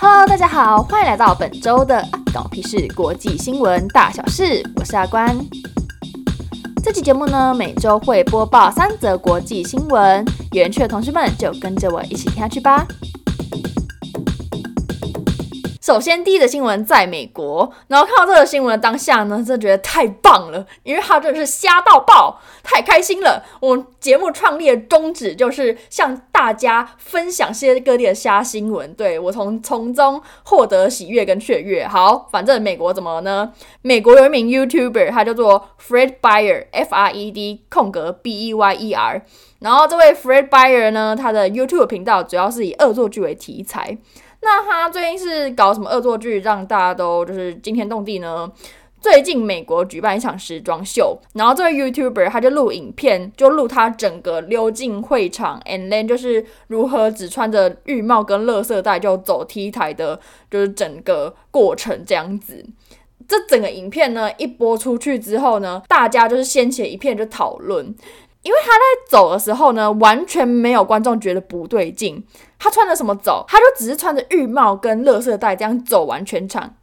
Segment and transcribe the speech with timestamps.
[0.00, 2.00] Hello，大家好，欢迎来到本周的
[2.32, 5.36] 懂屁事国际新闻大小事，我是阿关。
[6.84, 12.86] 这期节目呢，每周会播报三则国际新闻，有兴趣的同学们就跟着我一起听下去吧。
[15.88, 23.42] 首先，第一则新闻在美国，然后看到这个新闻的当下呢，真的觉得太棒了，因为它真的是瞎到爆，太开心了。
[23.60, 31.88] 我节目创立的宗旨就是向大家分享世界各地的瞎新闻，对，我从从中获得喜悦跟雀跃。
[31.88, 33.50] 好，反正美国怎么呢？
[33.80, 39.22] 美国有一名 YouTuber，他叫做 Fred Beyer，F R E D 空格 B E Y E R，
[39.60, 43.96] 然后这位 Fred Beyer 呢，他的 YouTube 频道主要是以恶作剧为题材。
[44.40, 48.50] 那他最近是搞什么恶作剧，让大家都就是惊天动地呢？
[49.00, 60.18] 最近美国举办一场时装秀，然后这位 YouTuber 他就录影片，就录他整个溜进会场，and then 就是如何只穿着浴帽跟垃圾袋就走 T 台的，
[60.50, 62.64] 就是整个过程这样子。
[63.28, 67.94] 这整个影片呢一播出去之后呢，大家就是掀起一片就讨论。
[68.42, 72.24] 因为他在走的时候呢，完全没有观众觉得不对劲。
[72.58, 73.44] 他穿着什么走？
[73.48, 76.74] 他就只是穿着浴帽跟乐色袋这样走完全场。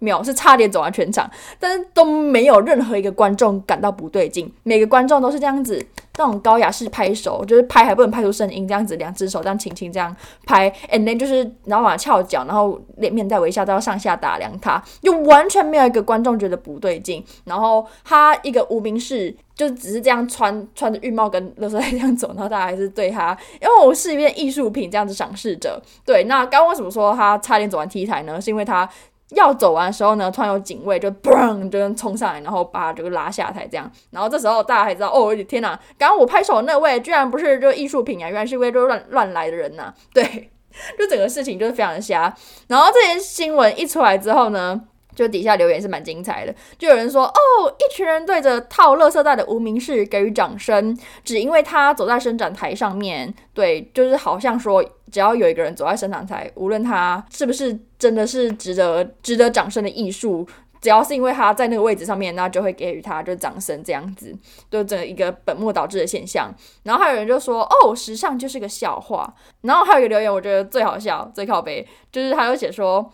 [0.00, 4.52] 秒，是差点走完全场，但是都没有任何一个观众感到不对劲。
[4.62, 5.84] 每个观众都是这样子，
[6.16, 10.14] 那种高雅式拍手，就是拍还不能拍出声音，这样子两只手这样轻轻这样
[10.46, 17.24] 拍，and then 就是然后往翘脚，然后脸面带微笑，都要上下打量他，就完全没有一个观众觉得不对劲。
[17.44, 19.34] 然后他一个无名氏。
[19.58, 25.82] 就只是这样穿穿着浴帽跟垃圾袋这样走，然后大家还是对他，因为我是一件艺术品这样子赏识着。
[26.06, 28.40] 对，那刚刚为什么说他差点走完 T 台呢？
[28.40, 28.88] 是因为他
[29.30, 33.90] 要走完的时候呢，突然有警卫就嘣就冲上来，然后把这个拉下台这样。
[34.10, 39.94] 然后这时候大家还知道，哦天哪，刚刚我拍手那位居然不是就艺术品啊，原来是一位就乱乱来的人呐、啊。
[40.14, 40.50] 对，
[40.98, 42.34] 就整个事情就是非常的瞎。
[42.68, 44.80] 然后这些新闻一出来之后呢，
[45.18, 47.34] 就底下留言是蛮精彩的，就有人说哦，
[47.76, 53.34] 一群人对着套垃圾袋的无名氏给予掌声，只因为他走在伸展台上面。
[53.52, 60.46] 对，就是好像说，只要有一个人走在伸展台，无论他是不是真的是值得值得掌声的艺术，
[60.80, 64.32] 只要是因为他在那个位置上面，那就会给予他就掌声这样子，
[64.70, 66.54] 就整一个本末倒置的现象。
[66.84, 69.34] 然后还有人就说哦，时尚就是个笑话。
[69.62, 73.12] 然后还有一个留言，我觉得最好笑、最靠北，就是他有写说。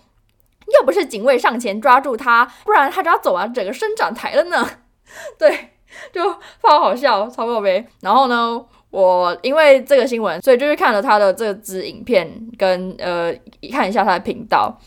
[0.72, 4.68] 要不是警卫上前抓住他，不然他就要走完整个伸展台了呢。
[5.38, 5.70] 对，
[6.12, 6.22] 就
[6.62, 7.86] 超好笑，超过呗。
[8.00, 13.32] 然后呢，我因为这个新闻，所以就去看了他的这支影片，跟呃
[13.70, 14.78] 看一下他的频道。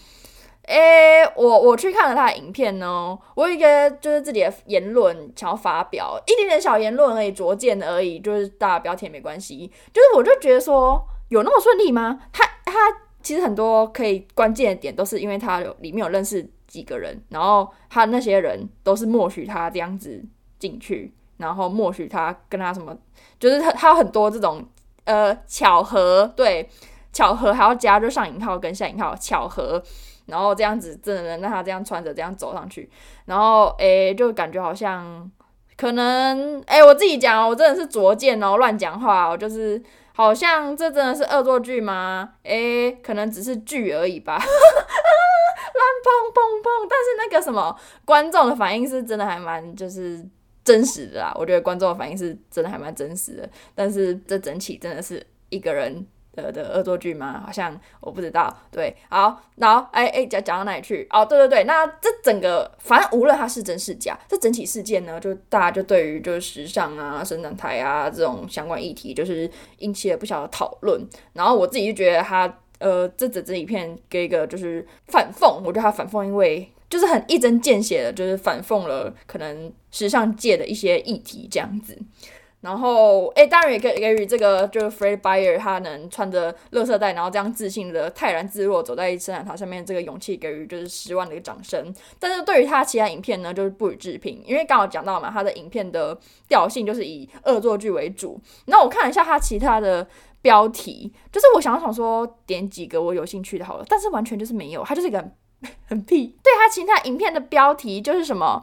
[0.64, 9.72] 诶，我我去看了他的影片呢，我有一个就是自己的言论想要发表，一点点小言论而已，拙见而已，就是大家不要听没关系。
[9.94, 12.20] 就是我就觉得说，有那么顺利吗？
[12.34, 13.07] 他他。
[13.24, 20.24] 其实很多可以关键的点都是因为他有里面有认识几个人，然后他那些人都是默许他这样子
[20.60, 22.96] 进去，然后默许他跟他什么，
[23.40, 24.66] 就是他他有很多这种
[25.04, 26.70] 呃巧合，对，
[27.12, 29.82] 巧合还要加就上引号跟下引号巧合，
[30.28, 32.90] 然后这样子真的能让他这样穿着这样走上去，
[33.26, 35.30] 然后诶就感觉好像
[35.76, 39.84] 可能诶我自己讲，我真的是拙见哦，乱讲话，我就是。
[40.18, 42.34] 好像这真的是恶作剧吗？
[42.42, 44.48] 诶，可能只是剧而已吧， 乱
[46.04, 46.88] 碰碰碰！
[46.90, 50.20] 但是那个什么，观众的反应是真的还蛮就是
[50.64, 51.32] 真实的啦。
[51.36, 56.04] 我觉得观众的反应是真的还蛮真实的，但是这整体真的是一个人。
[56.38, 57.44] 的的恶作剧吗？
[57.46, 58.56] 好像我不知道。
[58.72, 61.06] 对，好，然后哎哎，讲讲到哪里去？
[61.10, 69.50] 哦，对对对，那这整个反正无论它是真是假，这整体事件呢，就大家就对于就是时尚啊、生长台啊这种相关议题，就是
[69.80, 71.06] 引起了不小的讨论。
[71.34, 81.98] 然后我自己就觉得他呃，这整这一片给一个就是反讽，我觉得他反讽，因为就是很一针见血的，就是反讽了可能时尚界的一些议题这样子。
[82.68, 91.96] 然后，诶，当然也可以给予这个，就是 Fred Beyer 他能穿着垃圾袋，然后这样自信的泰然自若走在伸展台上面，这个勇气给予就是十万的一个掌声。
[92.20, 96.20] 但是对于他其他影片呢，就是不予置评，因为刚好讲到嘛，他的影片的
[96.50, 98.38] 调性就是以恶作剧为主。
[98.66, 100.06] 那我看了一下他其他的
[100.42, 105.32] 标题，就是我想想说点几个我有兴趣的好了，但是完全就是没有，他就是一个很，
[105.88, 106.36] 很屁。
[106.44, 108.62] 对他其他影片的标题就是什么？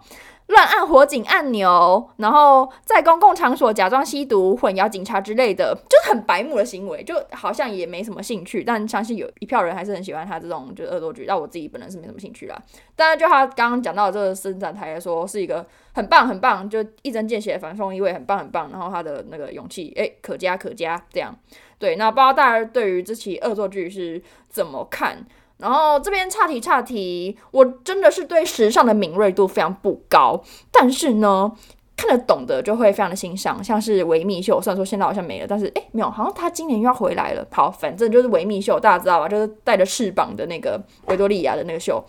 [0.49, 8.63] 乱按火警按钮，然后在公共场所假装吸毒、混淆警察之类的，就是很白目的行为，就好像也没什么兴趣。
[8.63, 12.63] 但相信有一票人还是很喜欢他这种就是恶作剧，但我自己本人是没什么兴趣啦。
[12.95, 18.71] 当然，就他刚刚讲到这个伸展台来说，是一个很棒很棒，就一针见血反讽意味很棒很棒。
[18.71, 21.35] 然后他的那个勇气，诶，可嘉可嘉这样。
[21.79, 25.25] 对，那不知道大家对于这起恶作剧是怎么看？
[25.57, 30.43] 然后这边岔题岔题，我真的是对时尚的敏锐度非常不高，
[30.73, 31.51] 但是呢，
[31.97, 37.47] 看得懂的就会非常的欣赏，像是维密秀，虽然说现在好像没了，但是诶，没有，好像他今年又要回来了。
[37.53, 39.29] 好，反正就是维密秀，大家知道吧？
[39.29, 42.05] 就是带着翅膀的那个维多利亚的那个秀。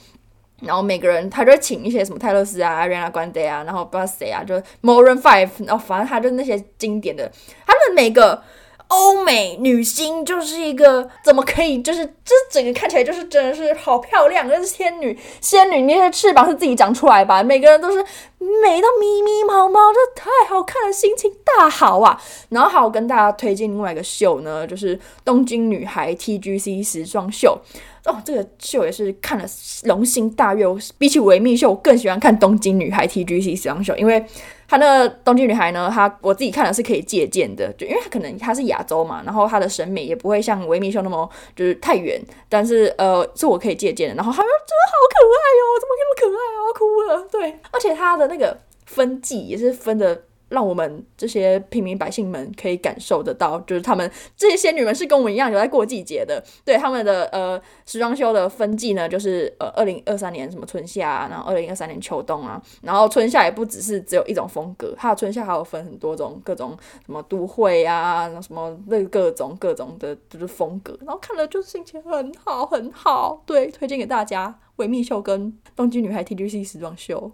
[0.62, 7.32] 然后每个人他就会请一些什么泰勒斯啊、Ariana Grande 啊，然后不知道谁啊，就 Maroon Five，然后反正他就那些经典的，
[7.66, 8.42] 他们每个。
[8.88, 17.42] 欧美女星就是一个怎么可以，就是这整个看起来就是真的是好漂亮，那是仙女，仙女那些翅膀是自己长出来吧？
[17.42, 17.98] 每个人都是
[18.38, 22.22] 美到咪咪毛毛，这太好看了，心情大好啊！
[22.50, 27.60] 然后还有跟大家推荐另外一个秀呢，就是东京女孩 TGC 时装秀
[28.06, 29.46] 哦，这个秀也是看了
[29.84, 30.66] 龙心大悦。
[30.98, 34.24] 比起维密秀，我更喜欢看东京女孩 TGC 时装秀，因为。
[34.68, 44.16] 她那个东京女孩呢，她我自己看的是可以借鉴的，就因为她可能她是亚洲嘛，然后她的审美也不会像维密秀那么就是太远，但是呃是我可以借鉴的。
[44.16, 47.28] 然后她说真的好可爱、哦，怎么那么可爱啊，哭了。
[47.32, 50.24] 对，而且她的那个分季也是分的。
[50.56, 56.42] 让我们这些平民百姓们可以感受得到，就是他们这些仙女们是跟我们一样有在过季节的。
[56.64, 73.44] 对，他们的呃时装秀的分季呢，就是呃二零二三年什么春夏啊，然后二零二三年秋冬啊，然后春夏也不只是只有一种风格，它的春夏还有分很多种各种什么都会啊，什么那各种各种的就是风格，然后看了就心情很好很好。
[73.46, 77.30] 对，推荐给大家维密秀跟东京女孩 TGC 时装秀。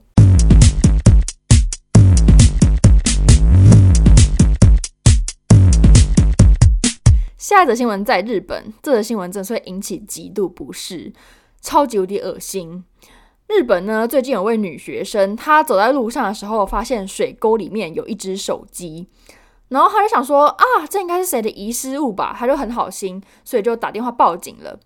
[7.51, 11.11] 下一则新闻在日本，这则新闻真的会引起极度不适，
[11.59, 12.85] 超级无敌恶心。
[13.47, 19.05] 日本呢，最近有位女学生，她走在路上的时候，发现水沟里面有一只手机，
[19.67, 22.33] 然后她就想说啊，这应该是谁的遗失物吧？
[22.33, 24.79] 她就很好心，所以就打电话报警了。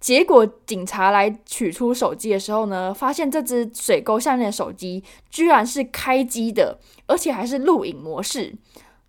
[0.00, 6.78] 结果警察来取出手机的时候呢，发现这只水沟下面的手机居然是开机的，
[7.08, 8.54] 而且还是录影模式。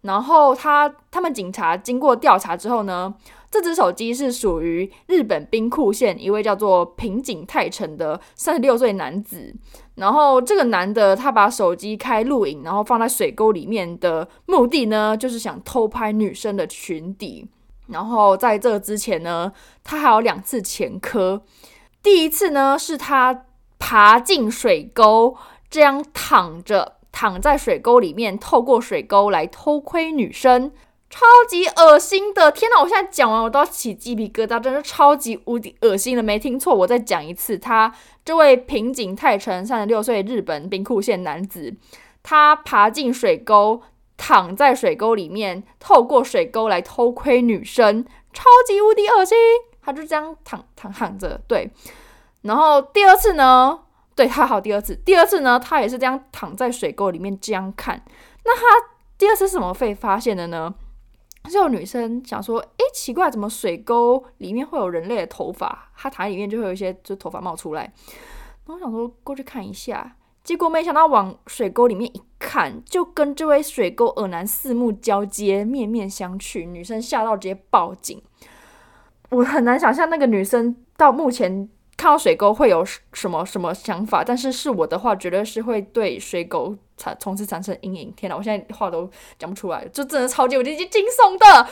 [0.08, 3.14] 然后他他们警察经过调查之后呢，
[3.52, 9.54] 这只手机是属于日本兵库县一位叫做平井太成的三十六岁男子。
[9.96, 17.48] 然后这个男的他把手机开录影，然后放在水沟里面的目的呢，就是想偷拍女生的裙底。
[17.88, 19.52] 然后在这之前呢，
[19.84, 21.42] 他还有两次前科。
[22.02, 23.46] 第一次呢，是他
[23.80, 25.36] 爬进水沟，
[25.70, 26.97] 这样躺着。
[27.20, 30.72] 躺在水沟里面，透过水沟来偷窥女生，
[31.10, 32.52] 超级恶心的！
[32.52, 36.22] 天哪，我现在讲完我都要起鸡皮疙瘩，真的超级无敌恶心的。
[36.22, 37.92] 没听错，我再讲一次，他
[38.24, 41.74] 这位平井太成，三十六岁，日本兵库县男子，
[42.22, 43.82] 他爬进水沟，
[44.16, 49.36] 躺在水沟里面，透过水沟来偷窥女生，超级无敌恶心。
[49.82, 51.72] 他就这样躺躺躺着，对。
[52.44, 53.80] 然后第二次呢？
[54.18, 58.04] 对，他好，第二次，第二次呢，他也是这样躺在水沟里面这样看。
[58.44, 58.64] 那他
[59.16, 60.74] 第二次是怎么被发现的呢？
[61.52, 65.92] 就有女生想说，诶，奇怪，怎么水沟里面会有人类的头发？
[65.96, 67.94] 他躺在里面就会有一些就头发冒出来。
[68.66, 76.66] 然后想说过去看一下，结果没想到往水沟里面一看，就跟这位水沟恶男四目交接，面面相觑。
[76.66, 78.20] 女生吓到直接报警。
[79.30, 81.70] 我很难想象那个女生到目前。
[81.98, 84.24] 看到水沟会有什么什么想法？
[84.24, 88.14] 但是是我的话，绝对是会对水沟产从此产生阴影。
[88.16, 91.68] 天哪，我现在话都讲不出来，就真的超级无敌惊悚的。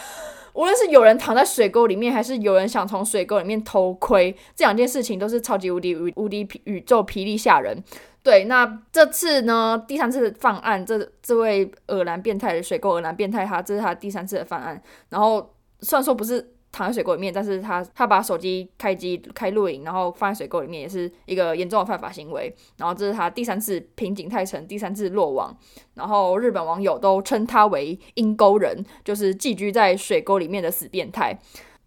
[0.54, 7.84] 无论是有人躺在水沟里面，还是有人想从水沟里面偷窥，这两件事情都是超级无敌无无敌宇宙霹雳吓人。
[8.24, 14.82] 对，那这次呢，第三次犯案，这这位恶男变态的水沟恶男变态，他这是他第三次的犯案。
[15.10, 16.55] 然后虽然说不是。
[16.76, 22.54] 躺在水沟里面，但是他他把手机开机开录影，然后放在水沟里面，也是一个严重的犯法行为。
[22.76, 25.58] 然后这是他第三次平井泰成第三次落网，
[25.94, 31.40] 然后日本网友都称他为阴沟人，就是寄居在水沟里面的死变态。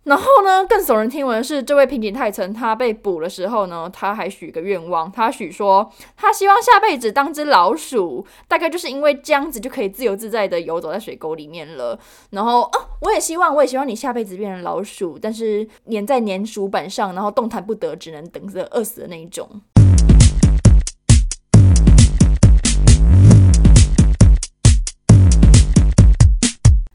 [0.04, 11.98] 然后呢，更耸人听闻是这位平井太成，他被捕的时候呢，他还许个愿望，他许说他希望下辈子当只老鼠，大概就是因为这样子就可以自由自在的游走在水沟里面了。
[12.30, 12.70] 然后哦，
[13.02, 19.46] 我也希望，我也希望你下辈子变成老鼠，但是粘在粘鼠板上，然后动弹不得，只能等着饿死的那一种。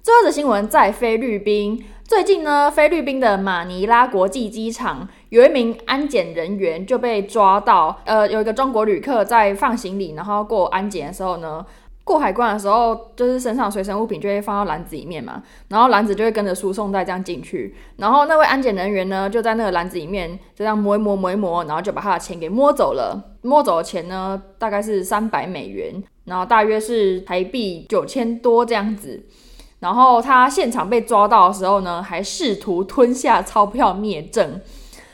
[0.02, 1.86] 最后的新闻在菲律宾。
[2.06, 11.66] 最近呢，菲律宾的马尼拉国际机场有一名安检人员就被抓到，呃，有一个中国旅客在放行李，然后过安检的时候呢，
[12.04, 23.38] 过海关的时候，就是身上随身物品就会放到篮子里面嘛，然后篮子就会跟着输送带这样进去，然后那位安检人员呢，就在那个篮子里面就这样摸一摸摸一摸，然后就把他的钱给摸走了。
[23.44, 29.24] 摸走的钱呢，大概是三百美元，然后大约是台币九千多这样子。
[29.84, 34.62] 然后他现场被抓到的时候呢，还试图吞下钞票灭证。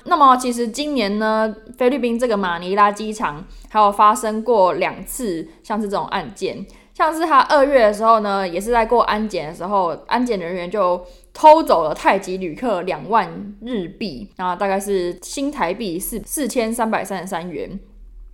[0.05, 13.27] 那么其实今年呢，菲律宾这个马尼拉机场还有发生过两次像是这种案件，像是他二月的时候呢，也是在过安检的时候，安检人员就偷走了泰籍旅客两万
[13.61, 17.79] 日币，那大概是新台币四四千三百三十三元。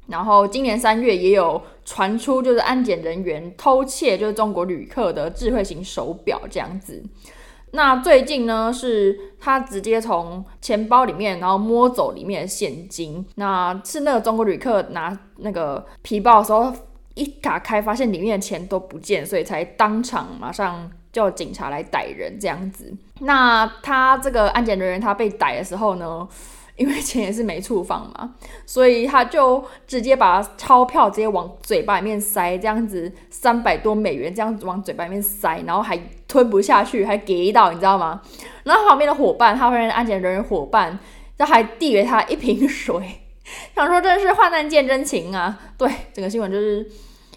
[0.08, 7.04] 然后今年三月也有传出，就是安检人员偷窃就是中国旅客的智慧型手表这样子。
[7.72, 13.26] 那最近呢，是他直接从钱包里面然后摸走里面的现金。
[13.36, 16.74] 那是那个中国旅客拿那个皮包的时候
[17.16, 22.94] 一打开，发现里面的钱都不见，所以才当场马上叫警察来逮人这样子。
[23.20, 26.26] 那他这个安检人员他被逮的时候呢，
[26.75, 38.22] 因为钱也是没处放嘛，所以他就直接把钞票直接往嘴巴里面塞，这样子三百多美元这样子往嘴巴里面塞，然后还吞不下去，还给到，你知道吗？
[38.63, 41.00] 然后旁边的伙伴，他发现安检人员伙伴，
[41.38, 43.22] 他还递给他一瓶水，
[43.74, 45.58] 想说真是患难见真情啊！
[45.77, 46.86] 对，整个新闻就是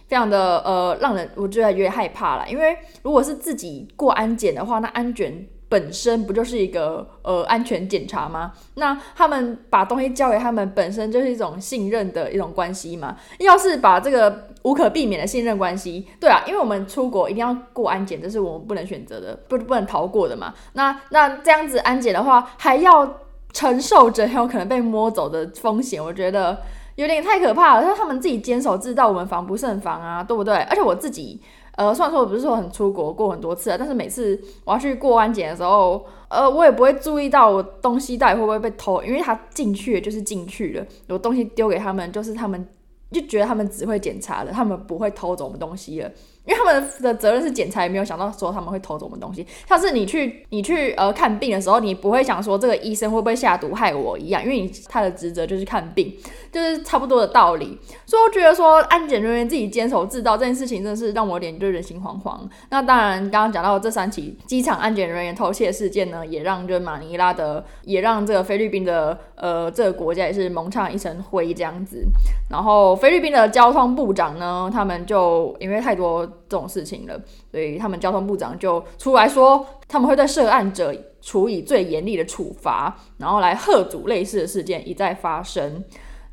[0.08, 5.46] 非常的呃，让人我觉得有点害怕了，因为如果是自己过安检的话，那安检。
[5.68, 8.52] 本身不就是一个呃安全检查吗？
[8.74, 13.16] 那他们把东西交给他们，本身就是一种信任的一种关系嘛。
[13.38, 20.54] 要是把这个无可避免的信任关系，对啊，因为我们出国一定要过安检，这是我们不能选择的，不不能逃过的嘛。
[20.72, 23.18] 那那这样子安检的话，还要
[23.52, 26.56] 承受着很有可能被摸走的风险，我觉得
[26.94, 27.84] 有点太可怕了。
[27.84, 30.54] 那他们自己坚守自盗，我们防不胜防啊，对不对？
[30.54, 31.42] 而且我自己。
[31.78, 42.66] 呃，虽然说我不是说很出国过很多次，但是每次我要去过安检的时候，呃，我也不会注意到我东西到底会不会被偷，因为他进去就是进去了，我东西丢给他们，就是他们
[43.10, 46.10] 就觉得他们只会检查了，他们不会偷走我们东西了。
[46.44, 49.46] 因为他们的责任是检查，也没有想到说他们会偷走我们东西。
[49.68, 56.10] 像是你去你去呃看病的时候，你不会想说这个医生会不会下毒害我一样，因为你他的职责就是看病，
[56.50, 57.78] 就是差不多的道理。
[58.06, 62.40] 所以我觉得说安检人员自己坚守自盗这件事情，真的是让我脸就人心惶惶。
[62.70, 72.06] 那当然，刚刚讲到这三起机场安检人员偷窃事件呢，也让就马尼拉的，也让这个菲律宾的呃这个国家也是蒙上一层灰这样子。
[72.48, 76.30] 然后菲律宾的交通部长呢，他们就因为太多。
[76.48, 85.84] 这种事情了，所以他们交通部长就出来说，他们会对涉案者处以最严厉的处罚，然后来吓阻类似的事件一再发生。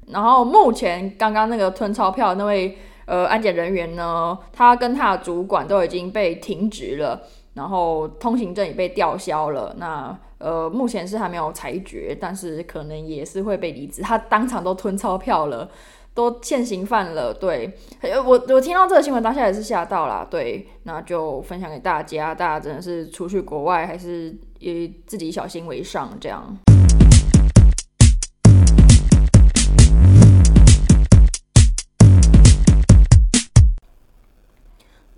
[0.07, 7.22] 然后目前刚刚那个吞钞票那位呃安检人员呢，他跟他的主管都已经被停职了，
[7.55, 9.75] 然后通行证也被吊销了。
[9.77, 14.01] 那呃目前是还没有裁决，但是可能也是会被离职。
[14.01, 15.69] 他当场都吞钞票了。
[16.15, 17.77] 都现行犯了，对，
[18.25, 26.57] 我我听到这个新闻当下也是吓到了，对，那就分享给大家，大家真的是出去国外还是以自己小心为上，这样。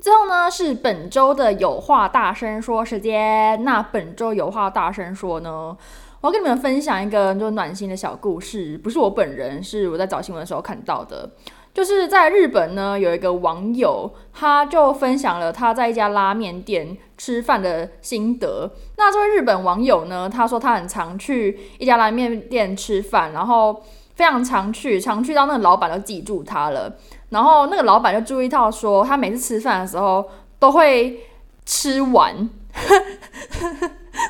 [0.01, 5.77] 最后呢，是本周的有话大声说时间，那本周有话大声说呢，
[6.19, 11.29] 我要跟你们分享一个就暖心的小故事，不是我本人，是我在找新闻的时候看到的。
[11.73, 18.71] 就是在日本呢，有一个网友，他就分享了他在一家拉面店吃饭的心得。
[18.97, 23.83] 那这位日本网友呢，他说他很常去一家拉面店吃饭，然后
[24.15, 26.97] 非常常去，常去到那个老板都记住他了。
[27.29, 31.19] 然后那个老板就注意到说，他每次吃饭的时候都会
[31.63, 32.49] 吃完。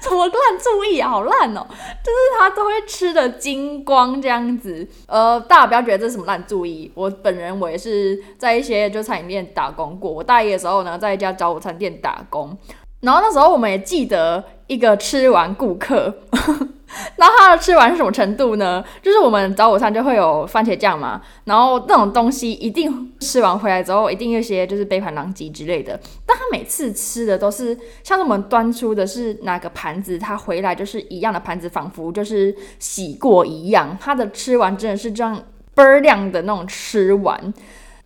[0.09, 1.01] 怎么乱注意？
[1.01, 1.65] 好烂哦！
[2.03, 4.87] 就是他都会吃的精光这样子。
[5.07, 6.91] 呃，大家不要觉得这是什么烂注意。
[6.95, 10.11] 我本人我也是在一些就餐饮店打工过。
[10.11, 12.57] 我大一的时候呢，在一家早午餐店打工，
[13.01, 16.13] 然后那时候我们也记得一个吃完顾客。
[17.17, 18.83] 那他的吃完是什么程度呢？
[19.01, 25.99] 就是我们早午餐就会有番茄酱嘛，然后那种东西一定吃完回来之后，一定有些就是杯盘狼藉之类的。
[26.25, 33.97] 但他每次吃的都是像是我们端出的是哪个盘子，他回来就是一样的盘子，仿佛就是洗过一样。
[33.99, 35.43] 他的吃完真的是这样
[35.73, 37.53] 倍儿亮的那种吃完。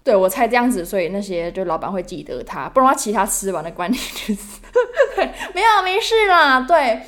[0.03, 4.41] 对，我猜这样子，所以那些就老板会记得他，不然他其他吃完的观念就是
[5.15, 7.01] 对， 没有没事啦，对。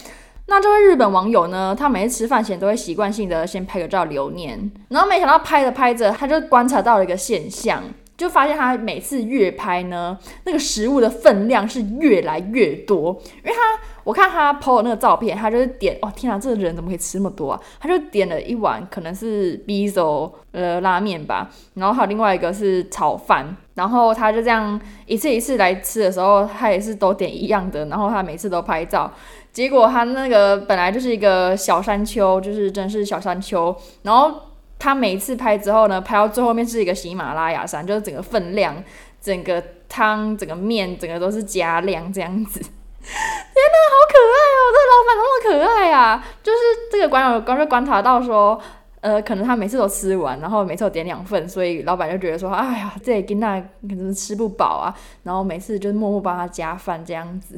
[0.46, 7.82] 那这位日本网友呢，他每次吃饭前都会习惯性的先拍个照留念，然后没想到拍着拍着，他就观察到了一个现象，
[8.18, 13.60] 就发现他每次越拍呢，那个食物的分量是越来越多，因为他
[14.04, 17.60] 我看他 PO 的那个照片，他就是点哦天啊，这个人怎么可以吃那么多啊？
[17.80, 29.10] 他就点了一碗可能是 Bizo 呃拉面吧，然后还有另外一个是炒饭，然后他就这样一次一次来吃的时候，他也是都点一样的，然后他每次都拍照，
[29.54, 34.34] 结果他那个本来就是一个小山丘，就是真是小山丘，然后。
[34.80, 38.84] 他每次拍之后呢，拍到最后面是一个喜马拉雅山，就是整个分量、
[39.22, 42.60] 整个汤、整个面、整个都是加量这样子。
[42.60, 44.62] 天哪，好可爱哦！
[44.74, 46.28] 这老板那么可爱啊！
[46.44, 46.58] 就是
[46.92, 48.60] 这个观众刚就观察到说，
[49.00, 54.94] 呃，可能他每次都吃完，然后每次都点两份，所以老板就觉得说，哎呀，这给那可能吃不饱啊，
[55.24, 57.58] 然后每次就是默默帮他加饭这样子，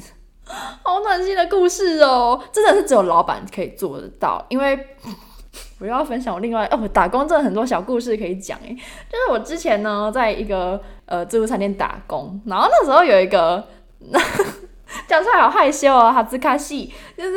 [0.84, 2.42] 好暖心的故事哦！
[2.52, 4.78] 真的是只有老板可以做得到，因为。
[5.80, 8.75] 我要分享我另外哦，打工真的很多小故事可以讲诶，
[9.10, 13.66] 就是我之前呢，在一个呃自助餐店打工，然后那时候有一个
[15.08, 17.36] 讲出来好害羞啊，哈兹卡西，就是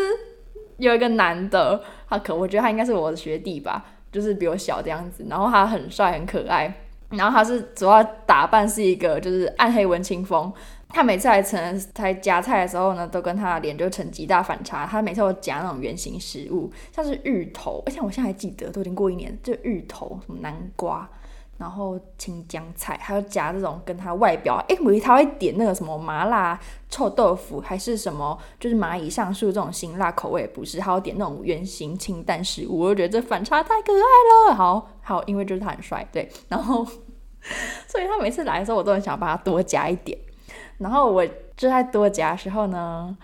[0.79, 10.53] 有一个男的，他可我觉得他应该是我的学弟吧，就是比我小这样子，然后他很帅很可爱，然后他是主要打扮是一个就是暗黑文青风。
[10.91, 14.87] 他每次来成来夹菜的时候呢，都跟他的脸就成极大反差。
[14.87, 21.07] 他每次都夹那种圆形食物，像是芋头，而且我现在还记得，都已经过一年，就芋头、什么南瓜，
[21.59, 34.55] 然后青江菜，还有夹这种跟他外表，哎，我以为他会点那个什么麻辣臭豆腐，还是什么，就是蚂蚁上树这种辛辣口味，不是，还要点那种圆形清淡食物，我就觉得这反差太可爱了。
[34.55, 36.85] 好 好，因为就是他很帅，对，然后，
[37.89, 40.17] 所以他每次来的时候，我都很想帮他多夹一点。
[40.79, 43.17] 然后我就在多夹的时候呢，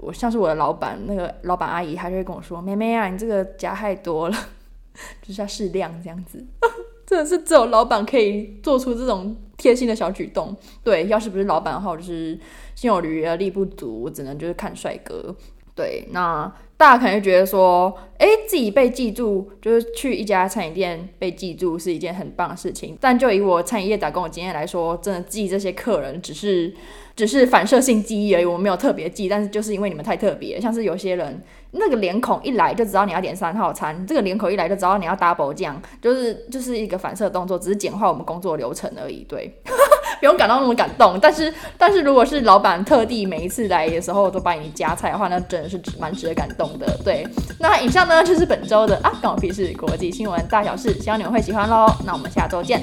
[0.00, 4.36] 我像是我的老板那个老板阿姨，她就会跟我说：“妹妹啊，你这个夹太多了，
[5.22, 6.46] 就是要适量这样子。”
[7.10, 10.56] 真的是只有老板可以做出这种贴心的小举动。
[10.84, 12.38] 对，要是不是老板的话，我就是
[12.76, 15.34] 心有余而力不足，我只能就是看帅哥。
[15.74, 16.52] 对，那。
[16.80, 22.96] 大家可能就觉得说，诶，自己被记住，就是去一家餐饮店被记住是一件很棒的事情。
[22.98, 26.72] 但就以我餐饮业打工的经验来说，真的记这些客人只是
[27.14, 29.28] 只是反射性记忆而已，我没有特别记。
[29.28, 31.42] 但是就是因为你们太特别，像是有些人
[31.72, 39.22] 那个脸孔一来就知道你要点三号餐，这个脸孔一来就知道你要 double 酱，就是就是一个反射动作，只是简化我们工作流程而已。
[39.28, 39.54] 对。
[40.18, 46.98] 不用感到那么感动，但是但是如果是老板特地每一次来的时候都帮你夹菜的话，那真的是蛮值得感动的。
[47.04, 47.26] 对，
[47.58, 51.86] 那以上呢就是本周的啊，关我屁事国际新闻大小事，希望你们会喜欢喽。
[52.04, 52.82] 那我们下周见，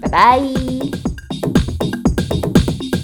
[0.00, 1.17] 拜拜。